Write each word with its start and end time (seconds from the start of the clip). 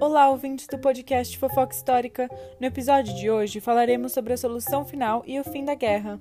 Olá, 0.00 0.30
ouvintes 0.30 0.66
do 0.66 0.78
podcast 0.78 1.36
Fofoca 1.36 1.74
Histórica. 1.74 2.26
No 2.58 2.66
episódio 2.66 3.14
de 3.14 3.30
hoje 3.30 3.60
falaremos 3.60 4.12
sobre 4.12 4.32
a 4.32 4.36
solução 4.38 4.82
final 4.82 5.22
e 5.26 5.38
o 5.38 5.44
fim 5.44 5.62
da 5.62 5.74
guerra. 5.74 6.18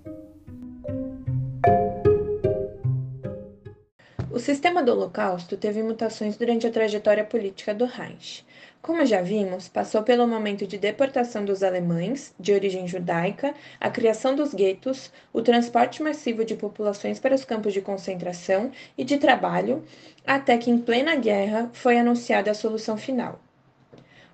O 4.30 4.38
sistema 4.38 4.84
do 4.84 4.92
Holocausto 4.92 5.56
teve 5.56 5.82
mutações 5.82 6.36
durante 6.36 6.68
a 6.68 6.72
trajetória 6.72 7.24
política 7.24 7.74
do 7.74 7.86
Reich. 7.86 8.46
Como 8.82 9.06
já 9.06 9.22
vimos, 9.22 9.70
passou 9.70 10.04
pelo 10.04 10.28
momento 10.28 10.68
de 10.68 10.78
deportação 10.78 11.46
dos 11.46 11.64
alemães, 11.64 12.34
de 12.38 12.52
origem 12.52 12.86
judaica, 12.86 13.54
a 13.80 13.90
criação 13.90 14.36
dos 14.36 14.54
guetos, 14.54 15.10
o 15.32 15.42
transporte 15.42 16.04
massivo 16.04 16.44
de 16.44 16.56
populações 16.56 17.18
para 17.18 17.34
os 17.34 17.46
campos 17.46 17.72
de 17.72 17.80
concentração 17.80 18.72
e 18.98 19.06
de 19.06 19.18
trabalho, 19.18 19.86
até 20.28 20.58
que, 20.58 20.70
em 20.70 20.78
plena 20.78 21.16
guerra, 21.16 21.70
foi 21.72 21.98
anunciada 21.98 22.52
a 22.52 22.54
solução 22.54 22.98
final. 22.98 23.40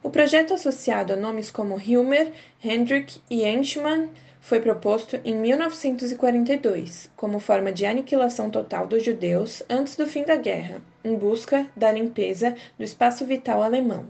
O 0.06 0.12
projeto 0.12 0.54
associado 0.54 1.14
a 1.14 1.16
nomes 1.16 1.50
como 1.50 1.82
Hilmer, 1.82 2.32
Hendrik 2.64 3.20
e 3.28 3.42
Eichmann 3.42 4.12
foi 4.40 4.60
proposto 4.60 5.20
em 5.26 5.36
1942 5.36 7.10
como 7.16 7.40
forma 7.40 7.72
de 7.72 7.88
aniquilação 7.88 8.52
total 8.52 8.86
dos 8.86 9.04
judeus 9.04 9.64
antes 9.68 9.96
do 9.96 10.06
fim 10.06 10.24
da 10.24 10.36
guerra, 10.36 10.80
em 11.04 11.16
busca 11.16 11.66
da 11.76 11.92
limpeza 11.92 12.56
do 12.78 12.84
espaço 12.84 13.26
vital 13.26 13.64
alemão. 13.64 14.06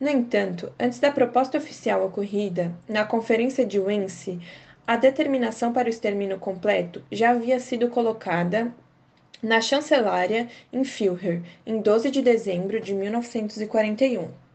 No 0.00 0.08
entanto, 0.08 0.72
antes 0.76 0.98
da 0.98 1.12
proposta 1.12 1.58
oficial 1.58 2.04
ocorrida 2.04 2.74
na 2.88 3.04
Conferência 3.04 3.64
de 3.64 3.78
Wannsee, 3.78 4.40
a 4.84 4.96
determinação 4.96 5.72
para 5.72 5.86
o 5.86 5.90
extermínio 5.90 6.40
completo 6.40 7.04
já 7.12 7.30
havia 7.30 7.60
sido 7.60 7.88
colocada 7.88 8.74
na 9.40 9.60
chancelária 9.60 10.48
em 10.72 10.82
Führer 10.82 11.40
em 11.64 11.80
12 11.80 12.10
de 12.10 12.20
dezembro 12.20 12.80
de 12.80 12.92
1941. 12.92 14.49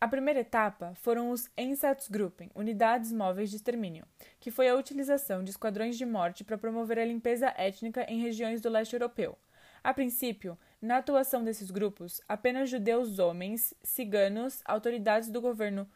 A 0.00 0.06
primeira 0.06 0.40
etapa 0.40 0.94
foram 0.94 1.30
os 1.30 1.50
Einsatzgruppen, 1.56 2.52
unidades 2.54 3.12
móveis 3.12 3.50
de 3.50 3.56
extermínio, 3.56 4.06
que 4.38 4.48
foi 4.48 4.68
a 4.68 4.76
utilização 4.76 5.42
de 5.42 5.50
esquadrões 5.50 5.98
de 5.98 6.06
morte 6.06 6.44
para 6.44 6.56
promover 6.56 7.00
a 7.00 7.04
limpeza 7.04 7.52
étnica 7.56 8.06
em 8.08 8.20
regiões 8.20 8.60
do 8.60 8.68
leste 8.68 8.92
europeu. 8.92 9.36
A 9.82 9.92
princípio, 9.92 10.56
na 10.80 10.98
atuação 10.98 11.42
desses 11.42 11.72
grupos, 11.72 12.20
apenas 12.28 12.70
judeus 12.70 13.18
homens, 13.18 13.74
ciganos, 13.82 14.62
autoridades 14.64 15.30
do 15.30 15.40
governo 15.40 15.88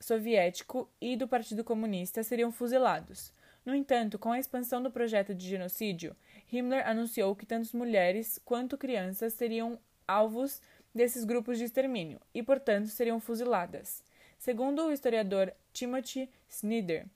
soviético 0.00 0.90
e 0.98 1.14
do 1.14 1.28
Partido 1.28 1.62
Comunista 1.62 2.22
seriam 2.22 2.50
fuzilados. 2.50 3.30
No 3.62 3.74
entanto, 3.74 4.18
com 4.18 4.32
a 4.32 4.38
expansão 4.38 4.82
do 4.82 4.90
projeto 4.90 5.34
de 5.34 5.46
genocídio, 5.46 6.16
Himmler 6.50 6.88
anunciou 6.88 7.36
que 7.36 7.44
tanto 7.44 7.76
mulheres 7.76 8.40
quanto 8.42 8.78
crianças 8.78 9.34
seriam 9.34 9.78
alvos 10.06 10.60
desses 10.94 11.24
grupos 11.24 11.58
de 11.58 11.64
extermínio 11.64 12.20
e, 12.32 12.42
portanto, 12.42 12.88
seriam 12.88 13.18
fuziladas. 13.18 14.02
Segundo 14.38 14.86
o 14.86 14.92
historiador 14.92 15.52
Timothy 15.72 16.28
Snyder, 16.48 17.06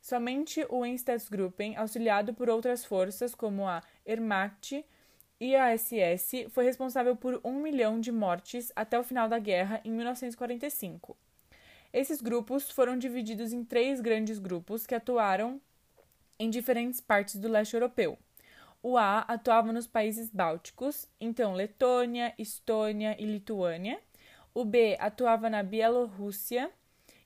somente 0.00 0.64
o 0.68 0.84
Einsatzgruppen, 0.84 1.76
auxiliado 1.76 2.32
por 2.32 2.48
outras 2.48 2.84
forças 2.84 3.34
como 3.34 3.66
a 3.66 3.82
Wehrmacht, 4.06 4.84
e 5.38 5.54
a 5.54 5.76
SS 5.76 6.48
foi 6.48 6.64
responsável 6.64 7.14
por 7.14 7.40
um 7.44 7.60
milhão 7.60 8.00
de 8.00 8.10
mortes 8.10 8.72
até 8.74 8.98
o 8.98 9.04
final 9.04 9.28
da 9.28 9.38
guerra 9.38 9.80
em 9.84 9.90
1945. 9.90 11.16
Esses 11.92 12.20
grupos 12.20 12.70
foram 12.70 12.98
divididos 12.98 13.52
em 13.52 13.64
três 13.64 14.00
grandes 14.00 14.38
grupos 14.38 14.86
que 14.86 14.94
atuaram 14.94 15.60
em 16.38 16.50
diferentes 16.50 17.00
partes 17.00 17.36
do 17.36 17.48
leste 17.48 17.74
europeu. 17.74 18.18
O 18.88 18.96
A 18.96 19.24
atuava 19.26 19.72
nos 19.72 19.88
países 19.88 20.30
bálticos, 20.30 21.08
então 21.20 21.54
Letônia, 21.54 22.32
Estônia 22.38 23.16
e 23.18 23.26
Lituânia. 23.26 23.98
O 24.54 24.64
B 24.64 24.96
atuava 25.00 25.50
na 25.50 25.60
Bielorrússia 25.60 26.70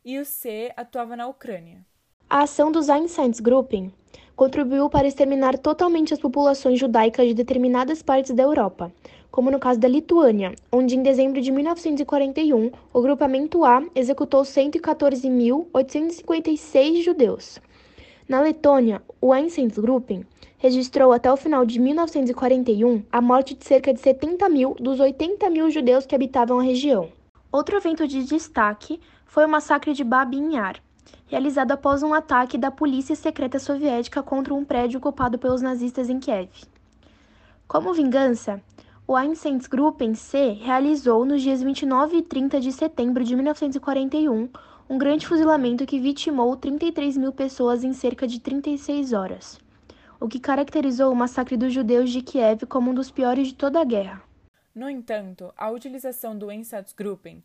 e 0.03 0.19
o 0.19 0.25
C 0.25 0.73
atuava 0.75 1.15
na 1.17 1.27
Ucrânia. 1.27 1.85
A 2.31 2.45
ação 2.45 2.73
dos 2.73 2.89
Einsatzgruppen 2.89 3.93
contribuiu 4.35 4.89
para 4.89 5.07
exterminar 5.07 5.59
totalmente 5.59 6.15
as 6.15 6.19
populações 6.19 6.81
judaicas 6.81 7.29
de 7.29 7.35
determinadas 7.35 8.03
partes 8.03 8.35
da 8.35 8.43
Europa, 8.43 8.91
como 9.31 9.51
no 9.51 9.61
caso 9.61 9.79
da 9.79 9.87
Lituânia, 9.87 10.55
onde 10.73 10.97
em 10.97 11.03
dezembro 11.03 11.43
de 11.43 11.53
1941 11.53 12.71
o 12.91 13.03
grupamento 13.03 13.67
A 13.67 13.83
executou 13.95 14.45
114.856 14.45 17.03
judeus. 17.03 17.61
Na 18.27 18.41
Letônia, 18.41 19.03
o 19.21 19.35
Einsatzgruppen 19.35 20.25
registrou 20.61 21.11
até 21.11 21.33
o 21.33 21.39
final 21.39 21.65
de 21.65 21.81
1941 21.81 23.03
a 23.11 23.21
morte 23.23 23.55
de 23.55 23.65
cerca 23.65 23.95
de 23.95 23.99
70 23.99 24.47
mil 24.51 24.77
dos 24.79 25.01
80 25.01 25.49
mil 25.49 25.71
judeus 25.71 26.05
que 26.05 26.15
habitavam 26.15 26.61
a 26.61 26.63
região. 26.63 27.09
Outro 27.51 27.79
evento 27.79 28.07
de 28.07 28.23
destaque 28.25 29.01
foi 29.25 29.47
o 29.47 29.49
massacre 29.49 29.95
de 29.95 30.05
Babin 30.05 30.53
Yar, 30.53 30.77
realizado 31.27 31.73
após 31.73 32.03
um 32.03 32.13
ataque 32.13 32.59
da 32.59 32.71
polícia 32.71 33.17
secreta 33.17 33.59
soviética 33.59 34.23
contra 34.23 34.53
um 34.53 34.63
prédio 34.63 34.99
ocupado 34.99 35.39
pelos 35.39 35.63
nazistas 35.63 36.11
em 36.11 36.21
Kiev. 36.21 36.51
Como 37.67 37.95
vingança, 37.95 38.63
o 39.07 39.17
Einsatzgruppen 39.17 40.15
C 40.15 40.59
realizou 40.61 41.25
nos 41.25 41.41
dias 41.41 41.63
29 41.63 42.19
e 42.19 42.23
30 42.23 42.61
de 42.61 42.71
setembro 42.71 43.25
de 43.25 43.35
1941 43.35 44.51
um 44.91 44.99
grande 44.99 45.27
fuzilamento 45.27 45.87
que 45.87 45.99
vitimou 45.99 46.55
33 46.55 47.17
mil 47.17 47.33
pessoas 47.33 47.83
em 47.83 47.95
cerca 47.95 48.27
de 48.27 48.41
36 48.41 49.15
horas, 49.15 49.59
o 50.21 50.29
que 50.29 50.39
caracterizou 50.39 51.11
o 51.11 51.17
massacre 51.17 51.57
dos 51.57 51.73
judeus 51.73 52.11
de 52.11 52.21
Kiev 52.21 52.67
como 52.67 52.91
um 52.91 52.95
dos 52.95 53.11
piores 53.11 53.49
de 53.49 53.55
toda 53.55 53.81
a 53.81 53.85
guerra. 53.85 54.23
No 54.75 54.89
entanto, 54.89 55.53
a 55.57 55.71
utilização 55.71 56.37
do 56.37 56.51
Einsatzgruppen 56.51 57.43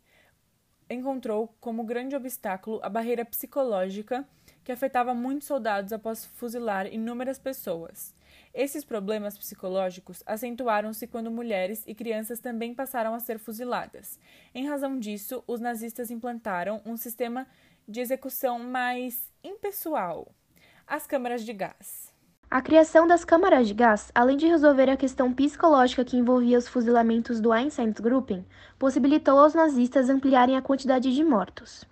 encontrou 0.88 1.48
como 1.58 1.82
grande 1.84 2.14
obstáculo 2.14 2.78
a 2.82 2.88
barreira 2.88 3.24
psicológica 3.24 4.28
que 4.62 4.70
afetava 4.70 5.14
muitos 5.14 5.48
soldados 5.48 5.92
após 5.92 6.24
fuzilar 6.24 6.86
inúmeras 6.86 7.38
pessoas. 7.38 8.14
Esses 8.52 8.84
problemas 8.84 9.36
psicológicos 9.36 10.22
acentuaram-se 10.26 11.06
quando 11.06 11.30
mulheres 11.30 11.82
e 11.86 11.94
crianças 11.94 12.40
também 12.40 12.74
passaram 12.74 13.14
a 13.14 13.20
ser 13.20 13.38
fuziladas. 13.38 14.20
Em 14.54 14.68
razão 14.68 14.98
disso, 14.98 15.42
os 15.46 15.60
nazistas 15.60 16.10
implantaram 16.10 16.80
um 16.84 16.96
sistema 16.96 17.46
de 17.88 18.00
execução 18.00 18.58
mais 18.58 19.30
impessoal 19.42 20.32
as 20.86 21.06
câmaras 21.06 21.44
de 21.44 21.52
gás. 21.52 22.14
A 22.48 22.62
criação 22.62 23.08
das 23.08 23.24
câmaras 23.24 23.66
de 23.66 23.74
gás, 23.74 24.12
além 24.14 24.36
de 24.36 24.46
resolver 24.46 24.88
a 24.88 24.96
questão 24.96 25.32
psicológica 25.32 26.04
que 26.04 26.16
envolvia 26.16 26.56
os 26.56 26.68
fuzilamentos 26.68 27.40
do 27.40 27.52
Einsatzgruppen, 27.52 28.46
possibilitou 28.78 29.36
aos 29.40 29.52
nazistas 29.52 30.08
ampliarem 30.08 30.56
a 30.56 30.62
quantidade 30.62 31.12
de 31.12 31.24
mortos. 31.24 31.84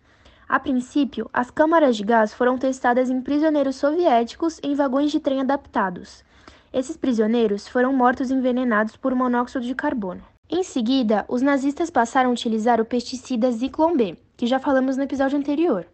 A 0.49 0.61
princípio, 0.61 1.29
as 1.33 1.51
câmaras 1.51 1.97
de 1.97 2.05
gás 2.05 2.33
foram 2.33 2.57
testadas 2.57 3.11
em 3.11 3.21
prisioneiros 3.21 3.75
soviéticos 3.75 4.61
em 4.63 4.77
vagões 4.77 5.11
de 5.11 5.19
trem 5.19 5.41
adaptados. 5.41 6.25
Esses 6.73 6.97
prisioneiros 6.97 7.67
foram 7.67 7.93
mortos 7.93 8.31
envenenados 8.31 8.97
por 8.97 9.13
monóxido 9.13 9.67
de 9.67 9.75
carbono. 9.75 10.23
Em 10.49 10.63
seguida, 10.63 11.25
os 11.27 11.43
nazistas 11.43 11.91
passaram 11.91 12.31
a 12.31 12.33
utilizar 12.33 12.81
o 12.81 12.85
pesticida 12.85 13.51
Zyklon 13.51 13.97
B, 13.97 14.17
que 14.37 14.47
já 14.47 14.61
falamos 14.61 14.97
no 14.97 15.03
episódio 15.03 15.37
anterior. 15.37 15.85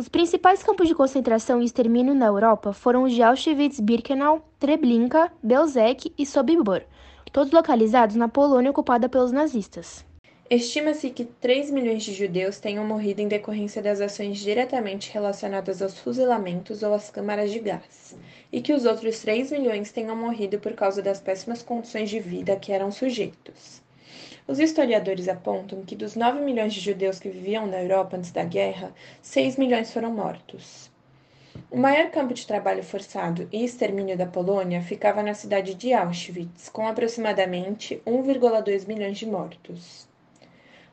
Os 0.00 0.08
principais 0.08 0.62
campos 0.62 0.88
de 0.88 0.94
concentração 0.94 1.60
e 1.60 1.64
extermínio 1.66 2.14
na 2.14 2.24
Europa 2.24 2.72
foram 2.72 3.02
os 3.02 3.12
de 3.12 3.22
Auschwitz-Birkenau, 3.22 4.42
Treblinka, 4.58 5.30
Belzec 5.42 6.10
e 6.16 6.24
Sobibor, 6.24 6.80
todos 7.30 7.52
localizados 7.52 8.16
na 8.16 8.26
Polônia 8.26 8.70
ocupada 8.70 9.10
pelos 9.10 9.30
nazistas. 9.30 10.02
Estima-se 10.48 11.10
que 11.10 11.26
3 11.26 11.70
milhões 11.70 12.02
de 12.02 12.14
judeus 12.14 12.58
tenham 12.58 12.82
morrido 12.82 13.20
em 13.20 13.28
decorrência 13.28 13.82
das 13.82 14.00
ações 14.00 14.38
diretamente 14.38 15.12
relacionadas 15.12 15.82
aos 15.82 15.98
fuzilamentos 15.98 16.82
ou 16.82 16.94
às 16.94 17.10
câmaras 17.10 17.50
de 17.50 17.58
gás, 17.58 18.16
e 18.50 18.62
que 18.62 18.72
os 18.72 18.86
outros 18.86 19.20
3 19.20 19.50
milhões 19.50 19.92
tenham 19.92 20.16
morrido 20.16 20.58
por 20.58 20.72
causa 20.72 21.02
das 21.02 21.20
péssimas 21.20 21.62
condições 21.62 22.08
de 22.08 22.20
vida 22.20 22.54
a 22.54 22.56
que 22.56 22.72
eram 22.72 22.90
sujeitos. 22.90 23.82
Os 24.50 24.58
historiadores 24.58 25.28
apontam 25.28 25.84
que 25.84 25.94
dos 25.94 26.16
9 26.16 26.40
milhões 26.40 26.74
de 26.74 26.80
judeus 26.80 27.20
que 27.20 27.28
viviam 27.28 27.68
na 27.68 27.80
Europa 27.80 28.16
antes 28.16 28.32
da 28.32 28.42
guerra, 28.42 28.92
6 29.22 29.56
milhões 29.56 29.92
foram 29.92 30.12
mortos. 30.12 30.90
O 31.70 31.78
maior 31.78 32.10
campo 32.10 32.34
de 32.34 32.44
trabalho 32.44 32.82
forçado 32.82 33.48
e 33.52 33.64
extermínio 33.64 34.18
da 34.18 34.26
Polônia 34.26 34.82
ficava 34.82 35.22
na 35.22 35.34
cidade 35.34 35.74
de 35.74 35.92
Auschwitz, 35.92 36.68
com 36.68 36.84
aproximadamente 36.88 38.02
1,2 38.04 38.88
milhões 38.88 39.18
de 39.18 39.26
mortos. 39.26 40.08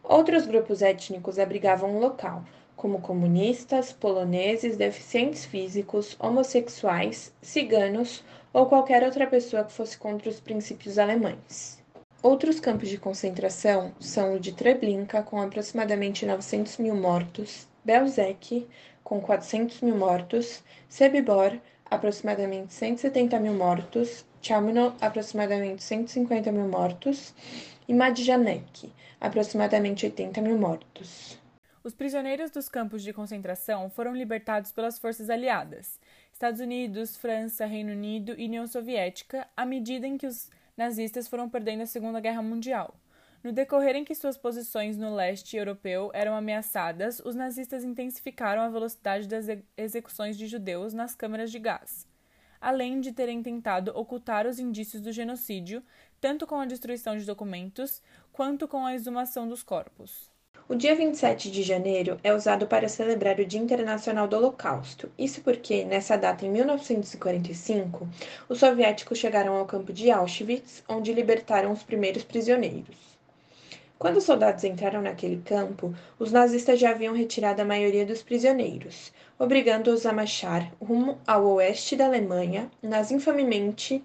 Outros 0.03 0.45
grupos 0.45 0.83
étnicos 0.83 1.39
abrigavam 1.39 1.97
o 1.97 1.99
local, 1.99 2.45
como 2.75 3.01
comunistas, 3.01 3.91
poloneses, 3.91 4.77
deficientes 4.77 5.45
físicos, 5.45 6.15
homossexuais, 6.19 7.33
ciganos 7.41 8.23
ou 8.53 8.67
qualquer 8.67 9.01
outra 9.01 9.25
pessoa 9.25 9.63
que 9.63 9.73
fosse 9.73 9.97
contra 9.97 10.29
os 10.29 10.39
princípios 10.39 10.99
alemães. 10.99 11.86
Outros 12.21 12.59
campos 12.59 12.89
de 12.89 12.97
concentração 12.97 13.93
são 13.99 14.35
o 14.35 14.39
de 14.39 14.51
Treblinka, 14.51 15.21
com 15.21 15.39
aproximadamente 15.39 16.25
900 16.25 16.77
mil 16.77 16.95
mortos, 16.95 17.67
Belzec, 17.85 18.67
com 19.03 19.21
400 19.21 19.81
mil 19.81 19.95
mortos, 19.95 20.63
Sebibor, 20.89 21.57
aproximadamente 21.85 22.73
170 22.73 23.39
mil 23.39 23.53
mortos, 23.53 24.25
Chernobyl, 24.41 24.93
aproximadamente 24.99 25.83
150 25.83 26.51
mil 26.51 26.67
mortos, 26.67 27.35
e 27.87 27.93
Majdanek, 27.93 28.91
aproximadamente 29.21 30.05
80 30.05 30.41
mil 30.41 30.57
mortos. 30.57 31.39
Os 31.83 31.93
prisioneiros 31.93 32.51
dos 32.51 32.67
campos 32.67 33.01
de 33.01 33.13
concentração 33.13 33.89
foram 33.89 34.13
libertados 34.13 34.71
pelas 34.71 34.99
forças 34.99 35.29
aliadas, 35.29 35.99
Estados 36.33 36.59
Unidos, 36.59 37.15
França, 37.15 37.65
Reino 37.65 37.91
Unido 37.93 38.35
e 38.37 38.45
União 38.45 38.67
Soviética, 38.67 39.47
à 39.55 39.65
medida 39.65 40.05
em 40.05 40.17
que 40.17 40.27
os 40.27 40.49
nazistas 40.77 41.27
foram 41.27 41.49
perdendo 41.49 41.81
a 41.81 41.87
Segunda 41.87 42.19
Guerra 42.19 42.41
Mundial. 42.43 42.95
No 43.43 43.51
decorrer 43.51 43.95
em 43.95 44.03
que 44.03 44.15
suas 44.15 44.37
posições 44.37 44.97
no 44.97 45.13
leste 45.13 45.57
europeu 45.57 46.11
eram 46.13 46.35
ameaçadas, 46.35 47.19
os 47.19 47.35
nazistas 47.35 47.83
intensificaram 47.83 48.61
a 48.61 48.69
velocidade 48.69 49.27
das 49.27 49.45
execuções 49.75 50.37
de 50.37 50.47
judeus 50.47 50.93
nas 50.93 51.15
câmaras 51.15 51.51
de 51.51 51.59
gás, 51.59 52.07
além 52.61 52.99
de 52.99 53.11
terem 53.11 53.41
tentado 53.41 53.91
ocultar 53.95 54.45
os 54.45 54.59
indícios 54.59 55.01
do 55.01 55.11
genocídio, 55.11 55.83
tanto 56.19 56.45
com 56.45 56.59
a 56.59 56.65
destruição 56.65 57.17
de 57.17 57.25
documentos 57.25 58.01
quanto 58.31 58.67
com 58.67 58.85
a 58.85 58.93
exumação 58.93 59.47
dos 59.47 59.63
corpos. 59.63 60.36
O 60.69 60.75
dia 60.75 60.93
27 60.93 61.49
de 61.49 61.63
janeiro 61.63 62.19
é 62.21 62.33
usado 62.33 62.67
para 62.67 62.89
celebrar 62.89 63.39
o 63.39 63.45
Dia 63.45 63.61
Internacional 63.61 64.27
do 64.27 64.35
Holocausto. 64.35 65.09
Isso 65.17 65.39
porque, 65.39 65.85
nessa 65.85 66.17
data 66.17 66.45
em 66.45 66.51
1945, 66.51 68.05
os 68.49 68.59
soviéticos 68.59 69.17
chegaram 69.17 69.55
ao 69.55 69.65
campo 69.65 69.93
de 69.93 70.11
Auschwitz, 70.11 70.83
onde 70.89 71.13
libertaram 71.13 71.71
os 71.71 71.83
primeiros 71.83 72.25
prisioneiros. 72.25 72.97
Quando 73.97 74.17
os 74.17 74.25
soldados 74.25 74.65
entraram 74.65 75.01
naquele 75.01 75.37
campo, 75.37 75.95
os 76.19 76.33
nazistas 76.33 76.77
já 76.77 76.91
haviam 76.91 77.15
retirado 77.15 77.61
a 77.61 77.65
maioria 77.65 78.05
dos 78.05 78.21
prisioneiros, 78.21 79.13
obrigando-os 79.39 80.05
a 80.05 80.11
marchar 80.11 80.69
rumo 80.81 81.17
ao 81.25 81.45
oeste 81.45 81.95
da 81.95 82.07
Alemanha 82.07 82.69
nas 82.83 83.09
infamemente 83.09 84.03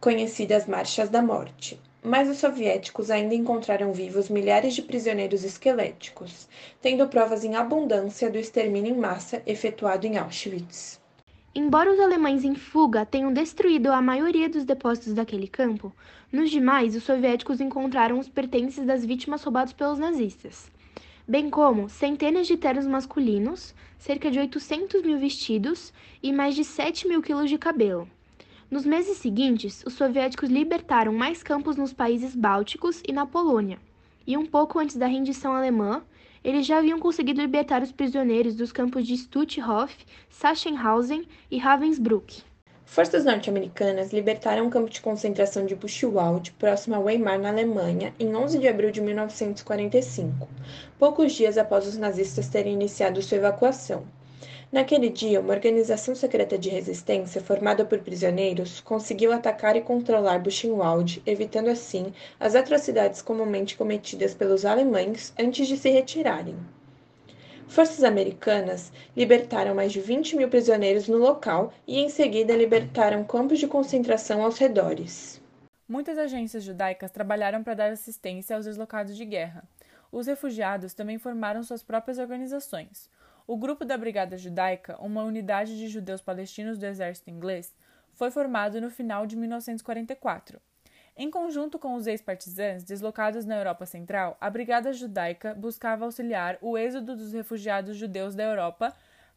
conhecidas 0.00 0.66
Marchas 0.68 1.08
da 1.08 1.20
Morte 1.20 1.76
mas 2.04 2.28
os 2.28 2.36
soviéticos 2.36 3.10
ainda 3.10 3.34
encontraram 3.34 3.90
vivos 3.90 4.28
milhares 4.28 4.74
de 4.74 4.82
prisioneiros 4.82 5.42
esqueléticos, 5.42 6.46
tendo 6.82 7.08
provas 7.08 7.44
em 7.44 7.56
abundância 7.56 8.30
do 8.30 8.36
extermínio 8.36 8.94
em 8.94 8.98
massa 8.98 9.42
efetuado 9.46 10.06
em 10.06 10.18
Auschwitz. 10.18 11.00
Embora 11.54 11.90
os 11.90 11.98
alemães 11.98 12.44
em 12.44 12.54
fuga 12.54 13.06
tenham 13.06 13.32
destruído 13.32 13.90
a 13.90 14.02
maioria 14.02 14.50
dos 14.50 14.64
depósitos 14.64 15.14
daquele 15.14 15.48
campo, 15.48 15.90
nos 16.30 16.50
demais 16.50 16.94
os 16.94 17.04
soviéticos 17.04 17.58
encontraram 17.58 18.18
os 18.18 18.28
pertences 18.28 18.84
das 18.84 19.02
vítimas 19.06 19.42
roubados 19.42 19.72
pelos 19.72 19.98
nazistas, 19.98 20.70
bem 21.26 21.48
como 21.48 21.88
centenas 21.88 22.46
de 22.46 22.58
ternos 22.58 22.86
masculinos, 22.86 23.74
cerca 23.98 24.30
de 24.30 24.38
800 24.40 25.02
mil 25.02 25.18
vestidos 25.18 25.90
e 26.22 26.34
mais 26.34 26.54
de 26.54 26.64
7 26.64 27.08
mil 27.08 27.22
quilos 27.22 27.48
de 27.48 27.56
cabelo. 27.56 28.06
Nos 28.70 28.86
meses 28.86 29.18
seguintes, 29.18 29.82
os 29.86 29.92
soviéticos 29.92 30.48
libertaram 30.48 31.12
mais 31.12 31.42
campos 31.42 31.76
nos 31.76 31.92
países 31.92 32.34
bálticos 32.34 33.02
e 33.06 33.12
na 33.12 33.26
Polônia. 33.26 33.78
E 34.26 34.36
um 34.36 34.46
pouco 34.46 34.78
antes 34.78 34.96
da 34.96 35.06
rendição 35.06 35.52
alemã, 35.52 36.02
eles 36.42 36.66
já 36.66 36.78
haviam 36.78 36.98
conseguido 36.98 37.40
libertar 37.40 37.82
os 37.82 37.92
prisioneiros 37.92 38.54
dos 38.54 38.72
campos 38.72 39.06
de 39.06 39.16
Stutthof, 39.16 39.94
Sachsenhausen 40.30 41.28
e 41.50 41.58
Ravensbrück. 41.58 42.42
Forças 42.86 43.24
norte-americanas 43.24 44.12
libertaram 44.12 44.66
o 44.66 44.70
campo 44.70 44.88
de 44.90 45.00
concentração 45.00 45.66
de 45.66 45.74
Buchenwald, 45.74 46.52
próximo 46.52 46.94
a 46.94 46.98
Weimar, 46.98 47.38
na 47.38 47.48
Alemanha, 47.48 48.14
em 48.18 48.34
11 48.34 48.58
de 48.58 48.68
abril 48.68 48.90
de 48.90 49.00
1945, 49.00 50.48
poucos 50.98 51.32
dias 51.32 51.58
após 51.58 51.86
os 51.86 51.98
nazistas 51.98 52.48
terem 52.48 52.74
iniciado 52.74 53.22
sua 53.22 53.38
evacuação. 53.38 54.04
Naquele 54.74 55.08
dia, 55.08 55.40
uma 55.40 55.54
organização 55.54 56.16
secreta 56.16 56.58
de 56.58 56.68
resistência, 56.68 57.40
formada 57.40 57.84
por 57.84 58.00
prisioneiros, 58.00 58.80
conseguiu 58.80 59.32
atacar 59.32 59.76
e 59.76 59.80
controlar 59.80 60.40
Buchenwald, 60.40 61.22
evitando 61.24 61.68
assim 61.68 62.12
as 62.40 62.56
atrocidades 62.56 63.22
comumente 63.22 63.76
cometidas 63.76 64.34
pelos 64.34 64.64
alemães 64.64 65.32
antes 65.38 65.68
de 65.68 65.76
se 65.76 65.90
retirarem. 65.90 66.56
Forças 67.68 68.02
americanas 68.02 68.92
libertaram 69.16 69.76
mais 69.76 69.92
de 69.92 70.00
20 70.00 70.34
mil 70.34 70.48
prisioneiros 70.48 71.06
no 71.06 71.18
local 71.18 71.72
e, 71.86 72.00
em 72.00 72.08
seguida, 72.08 72.56
libertaram 72.56 73.22
campos 73.22 73.60
de 73.60 73.68
concentração 73.68 74.42
aos 74.42 74.58
redores. 74.58 75.40
Muitas 75.88 76.18
agências 76.18 76.64
judaicas 76.64 77.12
trabalharam 77.12 77.62
para 77.62 77.74
dar 77.74 77.92
assistência 77.92 78.56
aos 78.56 78.64
deslocados 78.64 79.16
de 79.16 79.24
guerra. 79.24 79.62
Os 80.10 80.26
refugiados 80.26 80.94
também 80.94 81.16
formaram 81.16 81.62
suas 81.62 81.84
próprias 81.84 82.18
organizações. 82.18 83.08
O 83.46 83.58
grupo 83.58 83.84
da 83.84 83.98
Brigada 83.98 84.38
Judaica, 84.38 84.96
uma 84.98 85.22
unidade 85.22 85.76
de 85.76 85.86
judeus 85.88 86.22
palestinos 86.22 86.78
do 86.78 86.86
exército 86.86 87.28
inglês, 87.28 87.74
foi 88.14 88.30
formado 88.30 88.80
no 88.80 88.90
final 88.90 89.26
de 89.26 89.36
1944. 89.36 90.58
Em 91.14 91.30
conjunto 91.30 91.78
com 91.78 91.94
os 91.94 92.06
ex-partisãs 92.06 92.82
deslocados 92.82 93.44
na 93.44 93.56
Europa 93.56 93.84
Central, 93.84 94.34
a 94.40 94.48
Brigada 94.48 94.94
Judaica 94.94 95.52
buscava 95.52 96.06
auxiliar 96.06 96.56
o 96.62 96.78
êxodo 96.78 97.14
dos 97.14 97.34
refugiados 97.34 97.98
judeus 97.98 98.34
da 98.34 98.44
Europa 98.44 98.94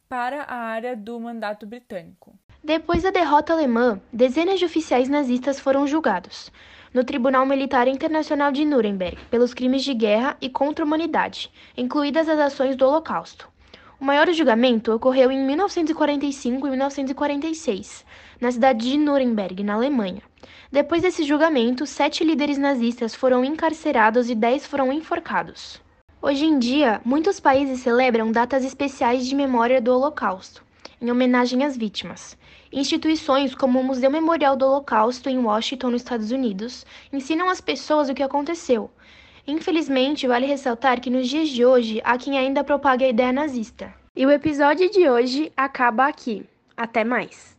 para 0.08 0.42
a 0.44 0.56
área 0.56 0.96
do 0.96 1.20
mandato 1.20 1.66
britânico. 1.66 2.34
Depois 2.64 3.02
da 3.02 3.10
derrota 3.10 3.52
alemã, 3.52 4.00
dezenas 4.10 4.58
de 4.58 4.64
oficiais 4.64 5.10
nazistas 5.10 5.60
foram 5.60 5.86
julgados 5.86 6.50
no 6.94 7.04
Tribunal 7.04 7.44
Militar 7.44 7.86
Internacional 7.86 8.50
de 8.50 8.64
Nuremberg 8.64 9.18
pelos 9.26 9.52
crimes 9.52 9.84
de 9.84 9.92
guerra 9.92 10.34
e 10.40 10.48
contra 10.48 10.82
a 10.82 10.86
humanidade, 10.86 11.52
incluídas 11.76 12.26
as 12.26 12.38
ações 12.38 12.74
do 12.74 12.86
Holocausto. 12.86 13.57
O 14.00 14.04
maior 14.04 14.32
julgamento 14.32 14.92
ocorreu 14.92 15.28
em 15.32 15.44
1945 15.44 16.68
e 16.68 16.70
1946, 16.70 18.06
na 18.40 18.52
cidade 18.52 18.88
de 18.88 18.96
Nuremberg, 18.96 19.64
na 19.64 19.74
Alemanha. 19.74 20.22
Depois 20.70 21.02
desse 21.02 21.24
julgamento, 21.24 21.84
sete 21.84 22.22
líderes 22.22 22.58
nazistas 22.58 23.12
foram 23.12 23.44
encarcerados 23.44 24.30
e 24.30 24.36
dez 24.36 24.64
foram 24.64 24.92
enforcados. 24.92 25.82
Hoje 26.22 26.44
em 26.44 26.60
dia, 26.60 27.00
muitos 27.04 27.40
países 27.40 27.80
celebram 27.80 28.30
datas 28.30 28.64
especiais 28.64 29.26
de 29.26 29.34
memória 29.34 29.80
do 29.80 29.92
Holocausto, 29.92 30.62
em 31.02 31.10
homenagem 31.10 31.64
às 31.64 31.76
vítimas. 31.76 32.38
Instituições 32.72 33.52
como 33.52 33.80
o 33.80 33.84
Museu 33.84 34.12
Memorial 34.12 34.56
do 34.56 34.64
Holocausto 34.64 35.28
em 35.28 35.38
Washington, 35.38 35.90
nos 35.90 36.02
Estados 36.02 36.30
Unidos, 36.30 36.86
ensinam 37.12 37.48
às 37.48 37.60
pessoas 37.60 38.08
o 38.08 38.14
que 38.14 38.22
aconteceu, 38.22 38.90
Infelizmente, 39.48 40.28
vale 40.28 40.46
ressaltar 40.46 41.00
que 41.00 41.08
nos 41.08 41.26
dias 41.26 41.48
de 41.48 41.64
hoje 41.64 42.02
há 42.04 42.18
quem 42.18 42.36
ainda 42.36 42.62
propague 42.62 43.02
a 43.06 43.08
ideia 43.08 43.32
nazista. 43.32 43.94
E 44.14 44.26
o 44.26 44.30
episódio 44.30 44.90
de 44.90 45.08
hoje 45.08 45.50
acaba 45.56 46.06
aqui. 46.06 46.44
Até 46.76 47.02
mais! 47.02 47.57